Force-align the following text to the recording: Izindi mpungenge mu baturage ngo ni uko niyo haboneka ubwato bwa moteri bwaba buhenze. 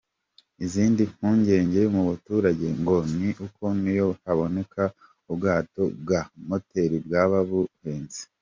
Izindi 0.65 1.01
mpungenge 1.15 1.81
mu 1.95 2.01
baturage 2.09 2.67
ngo 2.81 2.95
ni 3.17 3.29
uko 3.45 3.63
niyo 3.81 4.07
haboneka 4.23 4.83
ubwato 5.31 5.81
bwa 6.01 6.21
moteri 6.47 6.97
bwaba 7.05 7.37
buhenze. 7.49 8.21